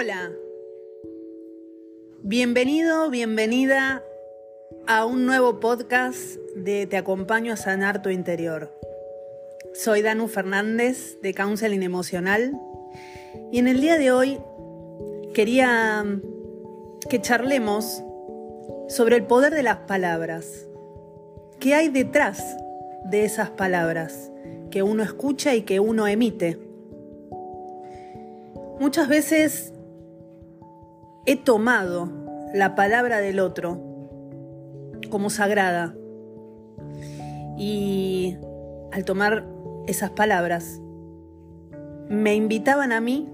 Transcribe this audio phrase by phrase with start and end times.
[0.00, 0.30] Hola.
[2.22, 4.04] Bienvenido, bienvenida
[4.86, 8.72] a un nuevo podcast de Te acompaño a sanar tu interior.
[9.74, 12.56] Soy Danu Fernández de Counseling Emocional
[13.50, 14.38] y en el día de hoy
[15.34, 16.06] quería
[17.10, 18.04] que charlemos
[18.88, 20.68] sobre el poder de las palabras.
[21.58, 22.56] ¿Qué hay detrás
[23.10, 24.30] de esas palabras
[24.70, 26.56] que uno escucha y que uno emite?
[28.78, 29.72] Muchas veces
[31.28, 32.10] he tomado
[32.54, 33.78] la palabra del otro
[35.10, 35.94] como sagrada
[37.58, 38.38] y
[38.92, 39.46] al tomar
[39.86, 40.80] esas palabras
[42.08, 43.28] me invitaban a mí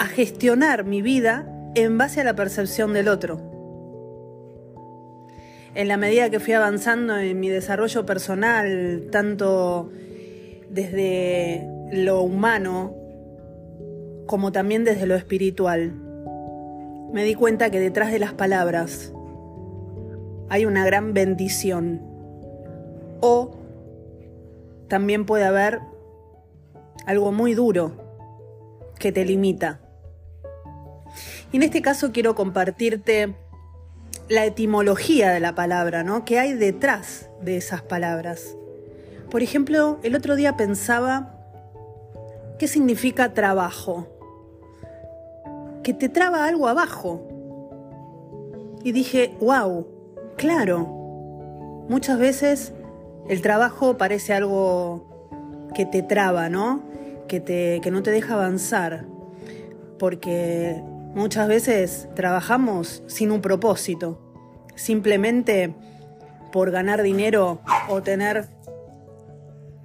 [0.00, 1.46] a gestionar mi vida
[1.76, 3.40] en base a la percepción del otro.
[5.76, 9.92] En la medida que fui avanzando en mi desarrollo personal, tanto
[10.68, 12.99] desde lo humano
[14.30, 15.90] como también desde lo espiritual,
[17.12, 19.12] me di cuenta que detrás de las palabras
[20.48, 22.00] hay una gran bendición
[23.20, 23.56] o
[24.86, 25.80] también puede haber
[27.06, 27.90] algo muy duro
[29.00, 29.80] que te limita.
[31.50, 33.34] Y en este caso quiero compartirte
[34.28, 36.24] la etimología de la palabra, ¿no?
[36.24, 38.56] ¿Qué hay detrás de esas palabras?
[39.28, 41.34] Por ejemplo, el otro día pensaba,
[42.60, 44.19] ¿qué significa trabajo?
[45.82, 47.26] Que te traba algo abajo.
[48.82, 49.86] Y dije, wow,
[50.36, 50.86] claro,
[51.88, 52.72] muchas veces
[53.28, 56.82] el trabajo parece algo que te traba, ¿no?
[57.28, 59.06] Que, te, que no te deja avanzar.
[59.98, 60.82] Porque
[61.14, 64.18] muchas veces trabajamos sin un propósito,
[64.74, 65.74] simplemente
[66.52, 68.48] por ganar dinero o tener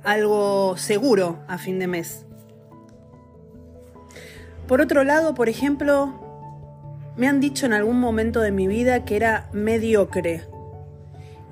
[0.03, 2.25] algo seguro a fin de mes.
[4.67, 6.13] Por otro lado, por ejemplo,
[7.17, 10.43] me han dicho en algún momento de mi vida que era mediocre.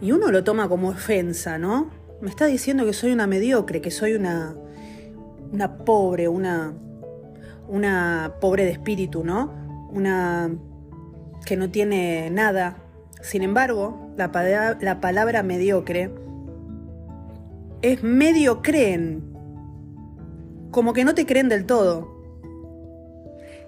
[0.01, 1.91] Y uno lo toma como ofensa, ¿no?
[2.21, 4.55] Me está diciendo que soy una mediocre, que soy una,
[5.51, 6.73] una pobre, una,
[7.67, 9.53] una pobre de espíritu, ¿no?
[9.91, 10.49] Una
[11.45, 12.77] que no tiene nada.
[13.21, 16.11] Sin embargo, la, la palabra mediocre
[17.83, 19.23] es medio creen,
[20.71, 22.22] como que no te creen del todo.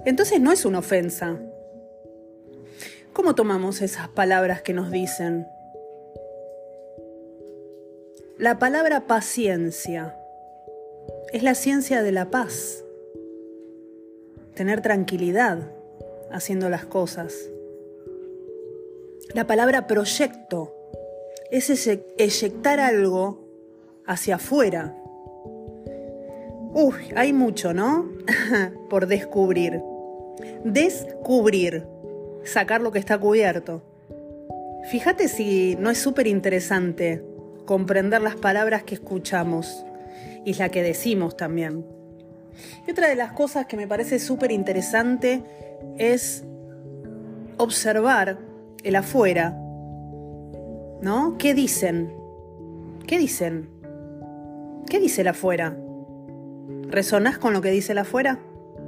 [0.06, 1.38] Entonces no es una ofensa.
[3.12, 5.48] ¿Cómo tomamos esas palabras que nos dicen?
[8.38, 10.16] La palabra paciencia
[11.34, 12.84] es la ciencia de la paz.
[14.54, 15.72] Tener tranquilidad
[16.32, 17.50] haciendo las cosas.
[19.34, 20.76] La palabra proyecto
[21.50, 23.40] es eyectar algo
[24.06, 24.96] hacia afuera.
[26.74, 28.12] Uy, hay mucho, ¿no?
[28.90, 29.82] Por descubrir.
[30.64, 31.86] Descubrir,
[32.44, 33.82] sacar lo que está cubierto.
[34.90, 37.24] Fíjate si no es súper interesante
[37.66, 39.86] comprender las palabras que escuchamos
[40.46, 41.86] y la que decimos también.
[42.88, 45.44] Y otra de las cosas que me parece súper interesante
[45.98, 46.44] es
[47.58, 48.38] observar
[48.84, 49.58] el afuera.
[51.02, 51.36] ¿No?
[51.38, 52.14] ¿Qué dicen?
[53.08, 53.70] ¿Qué dicen?
[54.88, 55.76] ¿Qué dice el afuera?
[56.88, 58.40] ¿Resonás con lo que dice el afuera?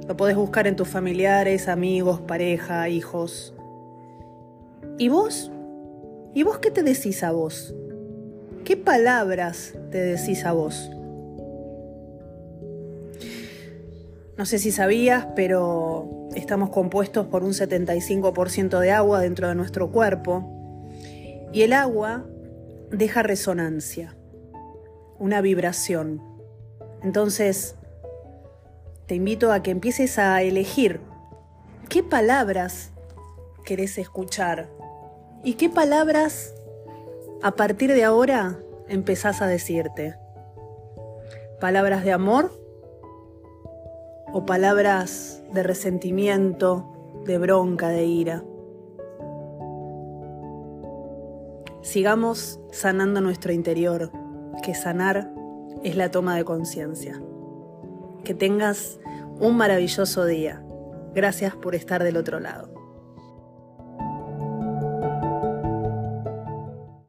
[0.06, 3.54] Lo podés buscar en tus familiares, amigos, pareja, hijos.
[4.98, 5.50] ¿Y vos?
[6.34, 7.74] ¿Y vos qué te decís a vos?
[8.64, 10.90] ¿Qué palabras te decís a vos?
[14.36, 19.90] No sé si sabías, pero estamos compuestos por un 75% de agua dentro de nuestro
[19.90, 20.54] cuerpo
[21.52, 22.24] y el agua
[22.90, 24.16] deja resonancia,
[25.18, 26.22] una vibración.
[27.02, 27.76] Entonces,
[29.08, 31.00] te invito a que empieces a elegir
[31.88, 32.90] qué palabras
[33.64, 34.68] querés escuchar
[35.42, 36.54] y qué palabras
[37.42, 40.14] a partir de ahora empezás a decirte.
[41.58, 42.52] ¿Palabras de amor
[44.30, 48.44] o palabras de resentimiento, de bronca, de ira?
[51.80, 54.12] Sigamos sanando nuestro interior,
[54.62, 55.32] que sanar
[55.82, 57.22] es la toma de conciencia.
[58.28, 59.00] Que tengas
[59.40, 60.62] un maravilloso día.
[61.14, 62.77] Gracias por estar del otro lado.